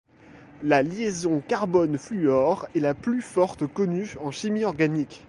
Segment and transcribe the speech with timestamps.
[0.63, 5.19] La liaison carbone-fluor est la plus forte connue en chimie organique.